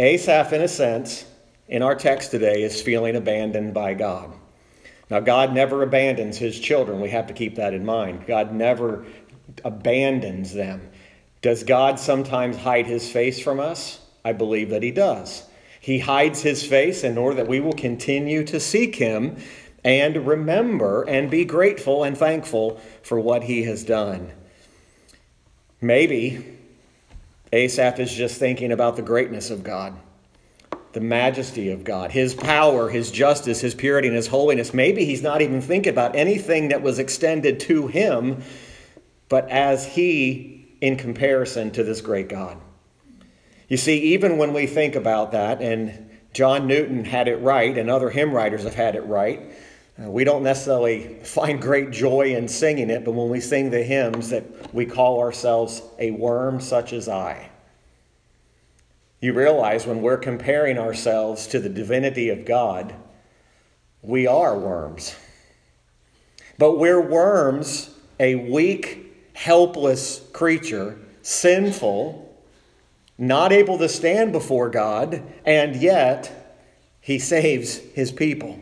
Asaph, 0.00 0.52
in 0.52 0.62
a 0.62 0.68
sense, 0.68 1.26
in 1.68 1.82
our 1.82 1.94
text 1.94 2.30
today, 2.30 2.62
is 2.62 2.80
feeling 2.80 3.16
abandoned 3.16 3.74
by 3.74 3.94
God. 3.94 4.32
Now, 5.10 5.20
God 5.20 5.52
never 5.52 5.82
abandons 5.82 6.38
his 6.38 6.58
children. 6.58 7.00
We 7.00 7.10
have 7.10 7.26
to 7.26 7.34
keep 7.34 7.56
that 7.56 7.74
in 7.74 7.84
mind. 7.84 8.26
God 8.26 8.54
never 8.54 9.04
abandons 9.62 10.54
them. 10.54 10.88
Does 11.42 11.64
God 11.64 11.98
sometimes 11.98 12.56
hide 12.56 12.86
his 12.86 13.10
face 13.10 13.38
from 13.40 13.60
us? 13.60 14.00
I 14.24 14.32
believe 14.32 14.70
that 14.70 14.82
he 14.82 14.90
does. 14.90 15.44
He 15.80 15.98
hides 15.98 16.42
his 16.42 16.64
face 16.64 17.02
in 17.02 17.18
order 17.18 17.36
that 17.36 17.48
we 17.48 17.58
will 17.58 17.72
continue 17.72 18.44
to 18.44 18.60
seek 18.60 18.94
him 18.94 19.36
and 19.84 20.26
remember 20.26 21.02
and 21.02 21.30
be 21.30 21.44
grateful 21.44 22.04
and 22.04 22.16
thankful 22.16 22.80
for 23.02 23.18
what 23.18 23.44
he 23.44 23.64
has 23.64 23.84
done. 23.84 24.32
Maybe 25.80 26.58
Asaph 27.52 27.98
is 27.98 28.12
just 28.12 28.38
thinking 28.38 28.72
about 28.72 28.96
the 28.96 29.02
greatness 29.02 29.50
of 29.50 29.64
God, 29.64 29.98
the 30.92 31.00
majesty 31.00 31.70
of 31.70 31.84
God, 31.84 32.12
his 32.12 32.34
power, 32.34 32.88
his 32.88 33.10
justice, 33.10 33.60
his 33.60 33.74
purity, 33.74 34.08
and 34.08 34.16
his 34.16 34.28
holiness. 34.28 34.72
Maybe 34.72 35.04
he's 35.04 35.22
not 35.22 35.42
even 35.42 35.60
thinking 35.60 35.92
about 35.92 36.14
anything 36.14 36.68
that 36.68 36.82
was 36.82 36.98
extended 36.98 37.60
to 37.60 37.88
him, 37.88 38.42
but 39.28 39.48
as 39.50 39.86
he 39.86 40.76
in 40.80 40.96
comparison 40.96 41.70
to 41.72 41.84
this 41.84 42.00
great 42.00 42.28
God. 42.28 42.58
You 43.68 43.76
see, 43.76 44.14
even 44.14 44.36
when 44.36 44.52
we 44.52 44.66
think 44.66 44.94
about 44.94 45.32
that, 45.32 45.62
and 45.62 46.10
John 46.32 46.66
Newton 46.66 47.04
had 47.04 47.28
it 47.28 47.36
right, 47.36 47.76
and 47.76 47.90
other 47.90 48.10
hymn 48.10 48.32
writers 48.32 48.64
have 48.64 48.74
had 48.74 48.96
it 48.96 49.02
right. 49.02 49.40
Uh, 50.02 50.10
we 50.10 50.24
don't 50.24 50.42
necessarily 50.42 51.18
find 51.22 51.60
great 51.60 51.90
joy 51.90 52.34
in 52.34 52.48
singing 52.48 52.90
it, 52.90 53.04
but 53.04 53.12
when 53.12 53.28
we 53.28 53.40
sing 53.40 53.70
the 53.70 53.82
hymns, 53.82 54.30
that 54.30 54.74
we 54.74 54.86
call 54.86 55.20
ourselves 55.20 55.82
a 55.98 56.10
worm 56.10 56.60
such 56.60 56.92
as 56.92 57.08
I. 57.08 57.50
You 59.20 59.32
realize 59.34 59.86
when 59.86 60.02
we're 60.02 60.18
comparing 60.18 60.78
ourselves 60.78 61.46
to 61.48 61.60
the 61.60 61.68
divinity 61.68 62.30
of 62.30 62.44
God, 62.44 62.94
we 64.00 64.26
are 64.26 64.58
worms. 64.58 65.14
But 66.58 66.78
we're 66.78 67.00
worms, 67.00 67.90
a 68.18 68.34
weak, 68.34 69.30
helpless 69.34 70.20
creature, 70.32 70.98
sinful, 71.22 72.28
not 73.16 73.52
able 73.52 73.78
to 73.78 73.88
stand 73.88 74.32
before 74.32 74.70
God, 74.70 75.22
and 75.44 75.76
yet 75.76 76.56
he 77.00 77.18
saves 77.20 77.76
his 77.76 78.10
people. 78.10 78.58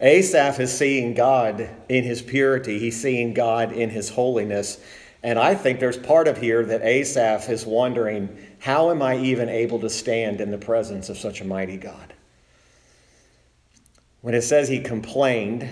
Asaph 0.00 0.60
is 0.60 0.76
seeing 0.76 1.14
God 1.14 1.70
in 1.88 2.04
his 2.04 2.20
purity, 2.20 2.78
he's 2.78 3.00
seeing 3.00 3.32
God 3.32 3.72
in 3.72 3.90
his 3.90 4.10
holiness. 4.10 4.78
And 5.22 5.38
I 5.38 5.54
think 5.54 5.80
there's 5.80 5.96
part 5.96 6.28
of 6.28 6.38
here 6.38 6.64
that 6.64 6.82
Asaph 6.82 7.48
is 7.48 7.64
wondering 7.64 8.36
how 8.58 8.90
am 8.90 9.02
I 9.02 9.16
even 9.18 9.48
able 9.48 9.80
to 9.80 9.90
stand 9.90 10.40
in 10.40 10.50
the 10.50 10.58
presence 10.58 11.08
of 11.08 11.18
such 11.18 11.40
a 11.40 11.44
mighty 11.44 11.76
God? 11.76 12.12
When 14.20 14.34
it 14.34 14.42
says 14.42 14.68
he 14.68 14.80
complained, 14.80 15.68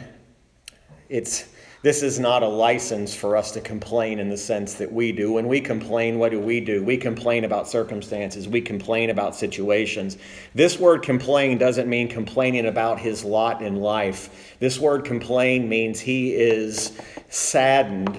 it's 1.09 1.45
this 1.85 2.03
is 2.03 2.19
not 2.19 2.43
a 2.43 2.49
license 2.49 3.15
for 3.15 3.37
us 3.37 3.51
to 3.51 3.61
complain 3.61 4.19
in 4.19 4.31
the 4.31 4.39
sense 4.39 4.73
that 4.73 4.91
we 4.91 5.13
do. 5.13 5.31
When 5.33 5.47
we 5.47 5.61
complain, 5.61 6.19
what 6.19 6.31
do 6.31 6.41
we 6.41 6.59
do? 6.59 6.83
We 6.83 6.97
complain 6.97 7.45
about 7.45 7.69
circumstances, 7.69 8.49
we 8.49 8.63
complain 8.63 9.11
about 9.11 9.37
situations. 9.37 10.17
This 10.55 10.79
word 10.79 11.03
complain 11.03 11.59
doesn't 11.59 11.87
mean 11.87 12.09
complaining 12.09 12.65
about 12.65 12.99
his 12.99 13.23
lot 13.23 13.61
in 13.61 13.77
life. 13.77 14.57
This 14.61 14.79
word 14.79 15.05
complain 15.05 15.69
means 15.69 16.01
he 16.01 16.33
is 16.33 16.99
saddened 17.29 18.19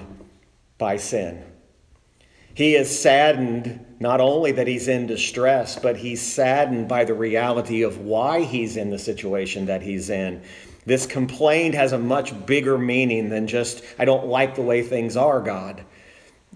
by 0.78 0.96
sin. 0.96 1.42
He 2.54 2.76
is 2.76 2.96
saddened 2.96 3.84
not 3.98 4.20
only 4.20 4.52
that 4.52 4.68
he's 4.68 4.86
in 4.86 5.08
distress, 5.08 5.76
but 5.76 5.96
he's 5.96 6.22
saddened 6.22 6.86
by 6.86 7.04
the 7.04 7.14
reality 7.14 7.82
of 7.82 7.98
why 7.98 8.42
he's 8.42 8.76
in 8.76 8.90
the 8.90 8.98
situation 8.98 9.66
that 9.66 9.82
he's 9.82 10.08
in. 10.08 10.40
This 10.86 11.04
complaint 11.04 11.74
has 11.74 11.92
a 11.92 11.98
much 11.98 12.46
bigger 12.46 12.78
meaning 12.78 13.28
than 13.28 13.48
just, 13.48 13.82
I 13.98 14.04
don't 14.04 14.26
like 14.26 14.54
the 14.54 14.62
way 14.62 14.82
things 14.82 15.16
are, 15.16 15.40
God. 15.40 15.84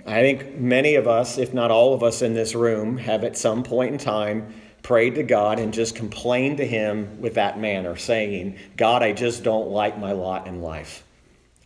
I 0.06 0.20
think 0.20 0.56
many 0.56 0.94
of 0.94 1.06
us, 1.08 1.36
if 1.36 1.52
not 1.52 1.70
all 1.70 1.92
of 1.92 2.02
us 2.02 2.22
in 2.22 2.32
this 2.32 2.54
room, 2.54 2.96
have 2.96 3.24
at 3.24 3.36
some 3.36 3.64
point 3.64 3.92
in 3.92 3.98
time 3.98 4.54
prayed 4.82 5.16
to 5.16 5.22
God 5.22 5.58
and 5.58 5.74
just 5.74 5.94
complained 5.94 6.56
to 6.58 6.66
Him 6.66 7.20
with 7.20 7.34
that 7.34 7.58
manner, 7.58 7.96
saying, 7.96 8.56
God, 8.76 9.02
I 9.02 9.12
just 9.12 9.42
don't 9.42 9.68
like 9.68 9.98
my 9.98 10.12
lot 10.12 10.46
in 10.46 10.62
life. 10.62 11.04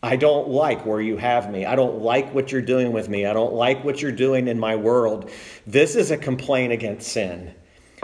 I 0.02 0.16
don't 0.16 0.48
like 0.48 0.84
where 0.84 1.00
you 1.00 1.16
have 1.16 1.50
me. 1.50 1.64
I 1.64 1.76
don't 1.76 2.02
like 2.02 2.34
what 2.34 2.50
you're 2.50 2.60
doing 2.60 2.92
with 2.92 3.08
me. 3.08 3.24
I 3.24 3.32
don't 3.32 3.54
like 3.54 3.84
what 3.84 4.02
you're 4.02 4.12
doing 4.12 4.48
in 4.48 4.58
my 4.58 4.76
world. 4.76 5.30
This 5.66 5.96
is 5.96 6.10
a 6.10 6.16
complaint 6.16 6.72
against 6.72 7.10
sin. 7.10 7.54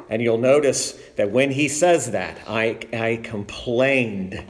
And 0.09 0.23
you'll 0.23 0.39
notice 0.39 0.93
that 1.17 1.31
when 1.31 1.51
he 1.51 1.69
says 1.69 2.13
that, 2.13 2.39
I, 2.49 2.79
I 2.93 3.21
complained. 3.23 4.45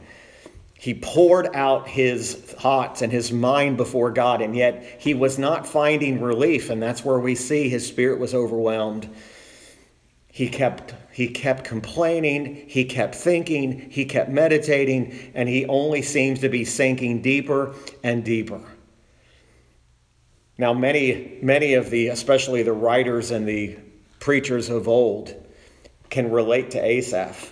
He 0.73 0.95
poured 0.95 1.55
out 1.55 1.87
his 1.87 2.33
thoughts 2.33 3.03
and 3.03 3.11
his 3.11 3.31
mind 3.31 3.77
before 3.77 4.09
God, 4.09 4.41
and 4.41 4.55
yet 4.55 4.83
he 4.99 5.13
was 5.13 5.37
not 5.37 5.67
finding 5.67 6.21
relief. 6.21 6.71
And 6.71 6.81
that's 6.81 7.05
where 7.05 7.19
we 7.19 7.35
see 7.35 7.69
his 7.69 7.87
spirit 7.87 8.19
was 8.19 8.33
overwhelmed. 8.33 9.07
He 10.27 10.47
kept, 10.47 10.95
he 11.11 11.27
kept 11.27 11.65
complaining, 11.65 12.65
he 12.67 12.85
kept 12.85 13.15
thinking, 13.15 13.89
he 13.91 14.05
kept 14.05 14.29
meditating, 14.29 15.31
and 15.35 15.49
he 15.49 15.65
only 15.65 16.01
seems 16.01 16.39
to 16.39 16.49
be 16.49 16.63
sinking 16.63 17.21
deeper 17.21 17.75
and 18.01 18.23
deeper. 18.23 18.61
Now, 20.57 20.73
many, 20.73 21.37
many 21.41 21.73
of 21.73 21.89
the, 21.89 22.07
especially 22.07 22.63
the 22.63 22.71
writers 22.71 23.31
and 23.31 23.47
the 23.47 23.77
preachers 24.19 24.69
of 24.69 24.87
old, 24.87 25.35
can 26.11 26.29
relate 26.29 26.71
to 26.71 26.85
Asaph. 26.85 27.51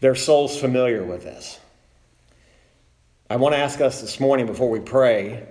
Their 0.00 0.16
soul's 0.16 0.58
familiar 0.58 1.04
with 1.04 1.22
this. 1.22 1.60
I 3.30 3.36
want 3.36 3.54
to 3.54 3.58
ask 3.58 3.80
us 3.80 4.00
this 4.00 4.18
morning 4.18 4.46
before 4.46 4.68
we 4.68 4.80
pray 4.80 5.46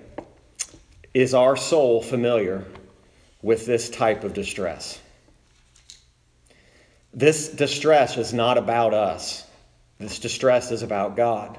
is 1.14 1.32
our 1.32 1.56
soul 1.56 2.02
familiar 2.02 2.64
with 3.40 3.66
this 3.66 3.88
type 3.88 4.24
of 4.24 4.34
distress? 4.34 5.00
This 7.12 7.48
distress 7.48 8.16
is 8.16 8.34
not 8.34 8.58
about 8.58 8.92
us. 8.92 9.46
This 10.00 10.18
distress 10.18 10.72
is 10.72 10.82
about 10.82 11.16
God. 11.16 11.56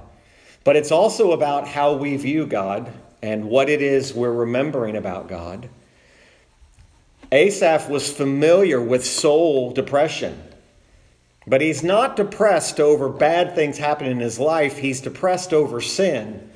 But 0.65 0.75
it's 0.75 0.91
also 0.91 1.31
about 1.31 1.67
how 1.67 1.93
we 1.93 2.17
view 2.17 2.45
God 2.47 2.91
and 3.21 3.45
what 3.45 3.69
it 3.69 3.81
is 3.81 4.13
we're 4.13 4.33
remembering 4.33 4.97
about 4.97 5.29
God 5.29 5.69
Asaph 7.31 7.89
was 7.89 8.11
familiar 8.11 8.81
with 8.81 9.05
soul 9.05 9.71
depression, 9.71 10.41
but 11.47 11.61
he's 11.61 11.83
not 11.83 12.15
depressed 12.15 12.79
over 12.79 13.09
bad 13.09 13.55
things 13.55 13.77
happening 13.77 14.11
in 14.11 14.19
his 14.19 14.39
life, 14.39 14.77
he's 14.77 15.01
depressed 15.01 15.53
over 15.53 15.81
sin. 15.81 16.49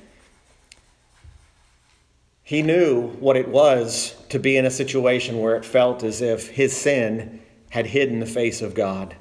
He 2.43 2.63
knew 2.63 3.09
what 3.19 3.37
it 3.37 3.47
was 3.47 4.15
to 4.29 4.39
be 4.39 4.57
in 4.57 4.65
a 4.65 4.71
situation 4.71 5.39
where 5.39 5.55
it 5.55 5.63
felt 5.63 6.03
as 6.03 6.21
if 6.21 6.49
his 6.49 6.75
sin 6.75 7.41
had 7.69 7.85
hidden 7.85 8.19
the 8.19 8.25
face 8.25 8.63
of 8.63 8.73
God. 8.73 9.15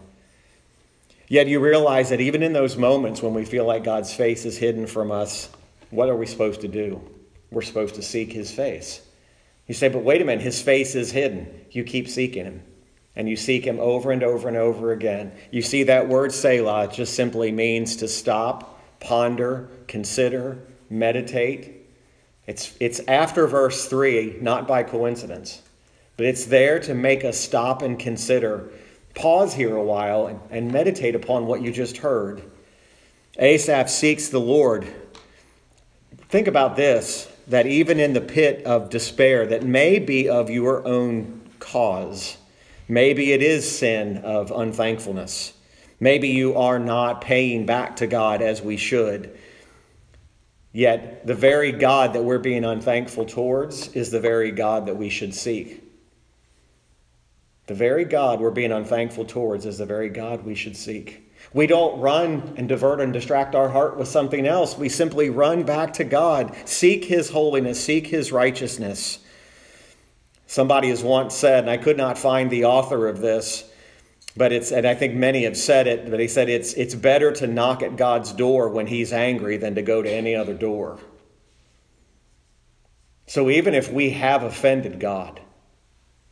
Yet 1.29 1.47
you 1.47 1.61
realize 1.61 2.09
that 2.09 2.23
even 2.23 2.43
in 2.43 2.55
those 2.55 2.79
moments 2.79 3.21
when 3.21 3.35
we 3.35 3.45
feel 3.45 3.67
like 3.67 3.85
God's 3.85 4.15
face 4.15 4.47
is 4.47 4.57
hidden 4.57 4.87
from 4.87 5.11
us, 5.11 5.51
what 5.91 6.09
are 6.09 6.17
we 6.17 6.25
supposed 6.25 6.63
to 6.63 6.69
do? 6.69 7.03
We're 7.51 7.61
supposed 7.61 7.97
to 7.97 8.03
seek 8.03 8.33
his 8.33 8.51
face. 8.51 9.03
You 9.69 9.75
say, 9.75 9.89
but 9.89 10.03
wait 10.03 10.23
a 10.23 10.25
minute, 10.25 10.43
his 10.43 10.61
face 10.61 10.95
is 10.95 11.13
hidden. 11.13 11.47
You 11.71 11.85
keep 11.85 12.09
seeking 12.09 12.45
him. 12.45 12.63
And 13.15 13.29
you 13.29 13.37
seek 13.37 13.65
him 13.65 13.79
over 13.79 14.11
and 14.11 14.23
over 14.23 14.49
and 14.49 14.57
over 14.57 14.93
again. 14.93 15.33
You 15.51 15.61
see 15.61 15.85
that 15.85 16.09
word 16.09 16.33
Selah, 16.33 16.89
just 16.89 17.15
simply 17.15 17.53
means 17.53 17.97
to 17.97 18.09
stop, 18.09 18.81
ponder, 19.01 19.69
consider, 19.87 20.59
meditate. 20.89 21.87
It's, 22.47 22.75
it's 22.81 23.01
after 23.07 23.47
verse 23.47 23.87
3, 23.87 24.39
not 24.41 24.67
by 24.67 24.85
coincidence, 24.85 25.61
but 26.17 26.27
it's 26.27 26.47
there 26.47 26.81
to 26.81 26.95
make 26.95 27.25
us 27.25 27.39
stop 27.39 27.83
and 27.83 27.99
consider. 27.99 28.71
Pause 29.15 29.55
here 29.55 29.77
a 29.77 29.83
while 29.83 30.29
and, 30.29 30.41
and 30.51 30.73
meditate 30.73 31.15
upon 31.15 31.47
what 31.47 31.61
you 31.61 31.73
just 31.73 31.99
heard. 31.99 32.43
Asaph 33.39 33.91
seeks 33.91 34.29
the 34.29 34.41
Lord. 34.41 34.87
Think 36.29 36.47
about 36.47 36.77
this 36.77 37.29
that 37.49 37.67
even 37.67 37.99
in 37.99 38.13
the 38.13 38.21
pit 38.21 38.65
of 38.65 38.91
despair 38.91 39.47
that 39.47 39.63
may 39.63 39.99
be 39.99 40.29
of 40.29 40.51
your 40.51 40.87
own 40.87 41.41
cause, 41.59 42.37
maybe 42.89 43.33
it 43.33 43.43
is 43.43 43.79
sin 43.79 44.19
of 44.19 44.51
unthankfulness, 44.51 45.55
maybe 45.99 46.29
you 46.29 46.55
are 46.57 46.79
not 46.79 47.21
paying 47.21 47.67
back 47.67 47.97
to 47.97 48.07
God 48.07 48.43
as 48.43 48.63
we 48.63 48.77
should. 48.77 49.37
Yet, 50.73 51.27
the 51.27 51.35
very 51.35 51.73
God 51.73 52.13
that 52.13 52.23
we're 52.23 52.39
being 52.39 52.65
unthankful 52.65 53.25
towards 53.25 53.89
is 53.95 54.11
the 54.11 54.21
very 54.21 54.53
God 54.53 54.87
that 54.87 54.97
we 54.97 55.09
should 55.09 55.35
seek. 55.35 55.83
The 57.67 57.75
very 57.75 58.05
God 58.05 58.41
we're 58.41 58.51
being 58.51 58.73
unthankful 58.73 59.25
towards 59.25 59.67
is 59.67 59.79
the 59.79 59.87
very 59.87 60.09
God 60.09 60.45
we 60.45 60.55
should 60.55 60.77
seek. 60.77 61.28
We 61.55 61.67
don't 61.67 62.01
run 62.01 62.55
and 62.57 62.69
divert 62.69 63.01
and 63.01 63.13
distract 63.13 63.55
our 63.55 63.71
heart 63.71 63.97
with 63.97 64.09
something 64.09 64.47
else. 64.47 64.77
We 64.77 64.89
simply 64.89 65.31
run 65.31 65.63
back 65.63 65.95
to 65.95 66.05
God, 66.05 66.55
seek 66.67 67.07
His 67.07 67.31
holiness, 67.31 67.83
seek 67.83 68.07
His 68.09 68.31
righteousness. 68.33 69.21
Somebody 70.47 70.89
has 70.89 71.03
once 71.03 71.35
said, 71.35 71.65
and 71.65 71.71
I 71.71 71.77
could 71.77 71.97
not 71.97 72.19
find 72.19 72.51
the 72.51 72.65
author 72.65 73.07
of 73.07 73.21
this, 73.21 73.71
but 74.37 74.53
it's, 74.53 74.73
and 74.73 74.87
I 74.87 74.95
think 74.95 75.15
many 75.15 75.45
have 75.45 75.57
said 75.57 75.87
it, 75.87 76.11
but 76.11 76.21
he 76.21 76.29
said 76.29 76.49
it's, 76.49 76.75
it's 76.75 76.95
better 76.95 77.33
to 77.33 77.47
knock 77.47 77.83
at 77.83 77.97
God's 77.97 78.33
door 78.33 78.69
when 78.69 78.87
He's 78.87 79.13
angry 79.13 79.57
than 79.57 79.75
to 79.75 79.83
go 79.83 80.03
to 80.03 80.11
any 80.11 80.35
other 80.35 80.55
door. 80.55 80.99
So 83.27 83.51
even 83.51 83.75
if 83.75 83.93
we 83.93 84.11
have 84.11 84.43
offended 84.43 85.01
God, 85.01 85.41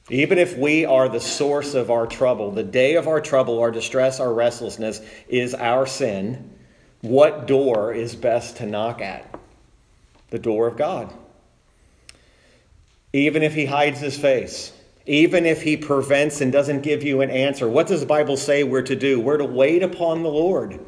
even 0.09 0.39
if 0.39 0.57
we 0.57 0.85
are 0.85 1.09
the 1.09 1.21
source 1.21 1.75
of 1.75 1.91
our 1.91 2.07
trouble, 2.07 2.53
the 2.53 2.63
day 2.63 2.95
of 2.95 3.09
our 3.09 3.21
trouble, 3.21 3.59
our 3.59 3.73
distress, 3.73 4.21
our 4.21 4.33
restlessness 4.33 5.01
is 5.29 5.53
our 5.55 5.87
sin, 5.87 6.53
what 7.01 7.47
door 7.47 7.93
is 7.93 8.15
best 8.15 8.57
to 8.59 8.67
knock 8.67 9.01
at? 9.01 9.39
The 10.31 10.39
door 10.39 10.69
of 10.69 10.77
God. 10.77 11.13
Even 13.13 13.43
if 13.43 13.55
he 13.55 13.65
hides 13.65 14.01
his 14.01 14.17
face, 14.17 14.73
even 15.07 15.47
if 15.47 15.63
he 15.63 15.77
prevents 15.77 16.41
and 16.41 16.53
doesn't 16.53 16.83
give 16.83 17.03
you 17.03 17.21
an 17.21 17.31
answer, 17.31 17.69
what 17.69 17.87
does 17.87 18.01
the 18.01 18.07
Bible 18.07 18.37
say 18.37 18.65
we're 18.65 18.83
to 18.83 18.97
do? 18.97 19.21
We're 19.21 19.39
to 19.39 19.45
wait 19.45 19.83
upon 19.83 20.23
the 20.23 20.29
Lord. 20.29 20.79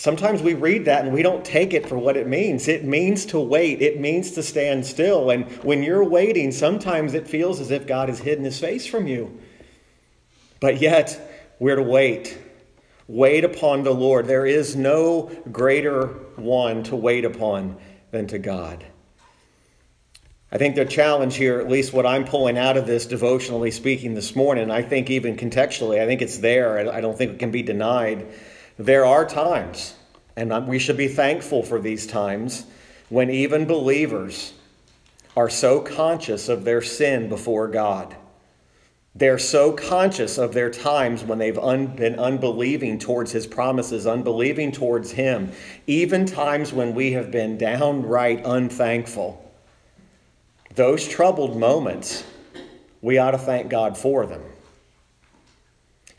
Sometimes 0.00 0.40
we 0.40 0.54
read 0.54 0.86
that 0.86 1.04
and 1.04 1.12
we 1.12 1.22
don't 1.22 1.44
take 1.44 1.74
it 1.74 1.86
for 1.86 1.98
what 1.98 2.16
it 2.16 2.26
means. 2.26 2.68
It 2.68 2.86
means 2.86 3.26
to 3.26 3.38
wait, 3.38 3.82
it 3.82 4.00
means 4.00 4.30
to 4.30 4.42
stand 4.42 4.86
still. 4.86 5.28
And 5.28 5.44
when 5.62 5.82
you're 5.82 6.02
waiting, 6.02 6.52
sometimes 6.52 7.12
it 7.12 7.28
feels 7.28 7.60
as 7.60 7.70
if 7.70 7.86
God 7.86 8.08
has 8.08 8.18
hidden 8.18 8.46
his 8.46 8.58
face 8.58 8.86
from 8.86 9.06
you. 9.06 9.38
But 10.58 10.80
yet, 10.80 11.20
We're 11.58 11.76
to 11.76 11.82
wait. 11.82 12.38
Wait 13.06 13.44
upon 13.44 13.82
the 13.82 13.92
Lord. 13.92 14.26
There 14.26 14.46
is 14.46 14.74
no 14.74 15.30
greater 15.52 16.06
one 16.36 16.82
to 16.84 16.96
wait 16.96 17.26
upon 17.26 17.76
than 18.10 18.26
to 18.28 18.38
God. 18.38 18.82
I 20.50 20.56
think 20.56 20.76
the 20.76 20.86
challenge 20.86 21.36
here, 21.36 21.60
at 21.60 21.68
least 21.68 21.92
what 21.92 22.06
I'm 22.06 22.24
pulling 22.24 22.56
out 22.56 22.78
of 22.78 22.86
this 22.86 23.04
devotionally 23.04 23.70
speaking 23.70 24.14
this 24.14 24.34
morning, 24.34 24.70
I 24.70 24.80
think 24.80 25.10
even 25.10 25.36
contextually, 25.36 26.00
I 26.00 26.06
think 26.06 26.22
it's 26.22 26.38
there. 26.38 26.90
I 26.90 27.02
don't 27.02 27.18
think 27.18 27.32
it 27.32 27.38
can 27.38 27.50
be 27.50 27.62
denied. 27.62 28.26
There 28.80 29.04
are 29.04 29.26
times, 29.26 29.94
and 30.36 30.66
we 30.66 30.78
should 30.78 30.96
be 30.96 31.08
thankful 31.08 31.62
for 31.62 31.78
these 31.78 32.06
times, 32.06 32.64
when 33.10 33.28
even 33.28 33.66
believers 33.66 34.54
are 35.36 35.50
so 35.50 35.80
conscious 35.80 36.48
of 36.48 36.64
their 36.64 36.80
sin 36.80 37.28
before 37.28 37.68
God. 37.68 38.16
They're 39.14 39.38
so 39.38 39.72
conscious 39.72 40.38
of 40.38 40.54
their 40.54 40.70
times 40.70 41.22
when 41.22 41.38
they've 41.38 41.58
un- 41.58 41.88
been 41.88 42.18
unbelieving 42.18 42.98
towards 42.98 43.32
His 43.32 43.46
promises, 43.46 44.06
unbelieving 44.06 44.72
towards 44.72 45.10
Him, 45.10 45.52
even 45.86 46.24
times 46.24 46.72
when 46.72 46.94
we 46.94 47.12
have 47.12 47.30
been 47.30 47.58
downright 47.58 48.42
unthankful 48.46 49.46
those 50.74 51.06
troubled 51.06 51.56
moments, 51.58 52.24
we 53.02 53.18
ought 53.18 53.32
to 53.32 53.38
thank 53.38 53.68
God 53.68 53.98
for 53.98 54.24
them. 54.24 54.40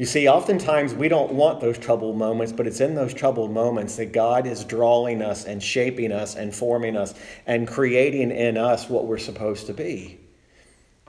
You 0.01 0.07
see, 0.07 0.27
oftentimes 0.27 0.95
we 0.95 1.09
don't 1.09 1.33
want 1.33 1.61
those 1.61 1.77
troubled 1.77 2.17
moments, 2.17 2.51
but 2.51 2.65
it's 2.65 2.81
in 2.81 2.95
those 2.95 3.13
troubled 3.13 3.51
moments 3.51 3.97
that 3.97 4.11
God 4.11 4.47
is 4.47 4.63
drawing 4.63 5.21
us 5.21 5.45
and 5.45 5.61
shaping 5.61 6.11
us 6.11 6.35
and 6.35 6.55
forming 6.55 6.97
us 6.97 7.13
and 7.45 7.67
creating 7.67 8.31
in 8.31 8.57
us 8.57 8.89
what 8.89 9.05
we're 9.05 9.19
supposed 9.19 9.67
to 9.67 9.75
be. 9.75 10.19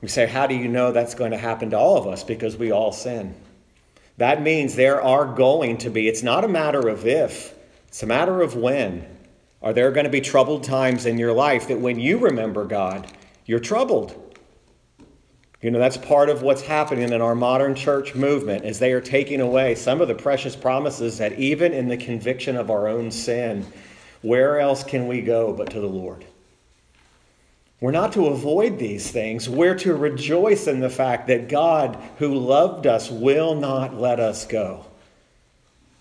We 0.02 0.08
say, 0.08 0.26
How 0.26 0.46
do 0.46 0.54
you 0.54 0.68
know 0.68 0.92
that's 0.92 1.14
going 1.14 1.30
to 1.30 1.38
happen 1.38 1.70
to 1.70 1.78
all 1.78 1.96
of 1.96 2.06
us? 2.06 2.22
Because 2.22 2.58
we 2.58 2.70
all 2.70 2.92
sin. 2.92 3.34
That 4.18 4.42
means 4.42 4.75
there 4.75 5.00
are 5.00 5.25
going 5.25 5.78
to 5.78 5.88
be, 5.88 6.06
it's 6.06 6.22
not 6.22 6.44
a 6.44 6.49
matter 6.49 6.87
of 6.87 7.06
if, 7.06 7.54
it's 7.88 8.02
a 8.02 8.06
matter 8.06 8.42
of 8.42 8.56
when. 8.56 9.06
Are 9.62 9.72
there 9.72 9.90
going 9.90 10.04
to 10.04 10.11
be 10.11 10.20
troubled 10.20 10.64
times 10.64 11.06
in 11.06 11.16
your 11.16 11.32
life 11.32 11.66
that 11.68 11.80
when 11.80 11.99
you 11.99 12.18
remember 12.18 12.66
God, 12.66 13.11
you're 13.46 13.58
troubled. 13.58 14.32
You 15.62 15.71
know, 15.71 15.78
that's 15.78 15.97
part 15.97 16.28
of 16.28 16.42
what's 16.42 16.62
happening 16.62 17.12
in 17.12 17.23
our 17.23 17.37
modern 17.37 17.76
church 17.76 18.16
movement 18.16 18.64
is 18.64 18.81
they 18.81 18.92
are 18.92 19.00
taking 19.00 19.40
away 19.40 19.76
some 19.76 20.00
of 20.00 20.09
the 20.09 20.14
precious 20.14 20.57
promises 20.57 21.19
that 21.19 21.38
even 21.38 21.73
in 21.73 21.87
the 21.87 21.97
conviction 21.97 22.57
of 22.57 22.69
our 22.69 22.88
own 22.88 23.12
sin, 23.12 23.64
where 24.23 24.59
else 24.59 24.83
can 24.83 25.07
we 25.07 25.21
go 25.21 25.52
but 25.52 25.71
to 25.71 25.81
the 25.81 25.87
Lord? 25.87 26.25
We're 27.81 27.92
not 27.92 28.12
to 28.14 28.26
avoid 28.26 28.78
these 28.78 29.11
things. 29.11 29.49
We're 29.49 29.76
to 29.76 29.95
rejoice 29.95 30.66
in 30.66 30.81
the 30.81 30.90
fact 30.90 31.28
that 31.28 31.49
God, 31.49 31.97
who 32.19 32.35
loved 32.35 32.87
us, 32.88 33.09
will 33.09 33.54
not 33.54 33.95
let 33.95 34.19
us 34.19 34.45
go. 34.45 34.87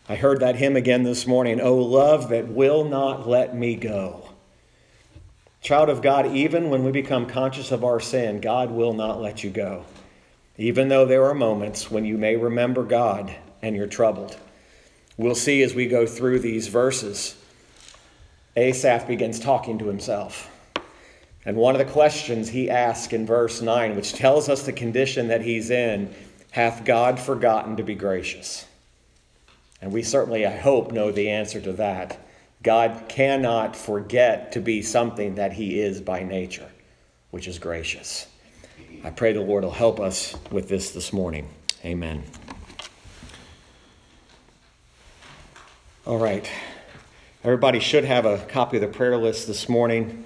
I 0.09 0.15
heard 0.15 0.39
that 0.39 0.55
hymn 0.55 0.75
again 0.75 1.03
this 1.03 1.27
morning. 1.27 1.61
Oh, 1.61 1.77
love 1.77 2.29
that 2.29 2.47
will 2.47 2.83
not 2.83 3.27
let 3.27 3.55
me 3.55 3.75
go. 3.75 4.20
Child 5.61 5.89
of 5.89 6.01
God, 6.01 6.25
even 6.25 6.71
when 6.71 6.83
we 6.83 6.91
become 6.91 7.27
conscious 7.27 7.71
of 7.71 7.83
our 7.83 7.99
sin, 7.99 8.41
God 8.41 8.71
will 8.71 8.93
not 8.93 9.21
let 9.21 9.43
you 9.43 9.51
go. 9.51 9.85
Even 10.57 10.87
though 10.87 11.05
there 11.05 11.25
are 11.25 11.35
moments 11.35 11.91
when 11.91 12.03
you 12.03 12.17
may 12.17 12.35
remember 12.35 12.83
God 12.83 13.35
and 13.61 13.75
you're 13.75 13.87
troubled. 13.87 14.37
We'll 15.17 15.35
see 15.35 15.61
as 15.61 15.75
we 15.75 15.85
go 15.85 16.07
through 16.07 16.39
these 16.39 16.67
verses. 16.67 17.35
Asaph 18.55 19.07
begins 19.07 19.39
talking 19.39 19.77
to 19.77 19.87
himself. 19.87 20.49
And 21.45 21.55
one 21.55 21.75
of 21.75 21.85
the 21.85 21.91
questions 21.91 22.49
he 22.49 22.69
asks 22.69 23.13
in 23.13 23.25
verse 23.25 23.61
9, 23.61 23.95
which 23.95 24.13
tells 24.13 24.49
us 24.49 24.63
the 24.63 24.73
condition 24.73 25.27
that 25.27 25.41
he's 25.41 25.69
in, 25.69 26.13
hath 26.51 26.85
God 26.85 27.19
forgotten 27.19 27.77
to 27.77 27.83
be 27.83 27.95
gracious? 27.95 28.65
And 29.81 29.91
we 29.91 30.03
certainly, 30.03 30.45
I 30.45 30.55
hope, 30.55 30.91
know 30.91 31.11
the 31.11 31.29
answer 31.29 31.61
to 31.61 31.73
that. 31.73 32.19
God 32.63 33.05
cannot 33.07 33.75
forget 33.75 34.51
to 34.51 34.59
be 34.59 34.81
something 34.81 35.35
that 35.35 35.53
He 35.53 35.79
is 35.79 35.99
by 35.99 36.23
nature, 36.23 36.69
which 37.31 37.47
is 37.47 37.57
gracious. 37.57 38.27
I 39.03 39.09
pray 39.09 39.33
the 39.33 39.41
Lord 39.41 39.63
will 39.63 39.71
help 39.71 39.99
us 39.99 40.35
with 40.51 40.69
this 40.69 40.91
this 40.91 41.11
morning. 41.11 41.49
Amen. 41.83 42.23
All 46.05 46.19
right. 46.19 46.49
Everybody 47.43 47.79
should 47.79 48.05
have 48.05 48.25
a 48.25 48.37
copy 48.37 48.77
of 48.77 48.81
the 48.81 48.87
prayer 48.87 49.17
list 49.17 49.47
this 49.47 49.67
morning. 49.67 50.25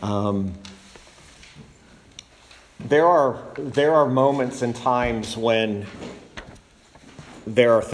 Um, 0.00 0.54
there 2.80 3.06
are 3.06 3.42
there 3.56 3.94
are 3.94 4.06
moments 4.06 4.62
and 4.62 4.74
times 4.74 5.36
when 5.36 5.86
there 7.46 7.72
are 7.72 7.82